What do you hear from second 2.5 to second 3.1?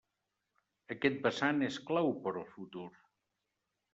futur.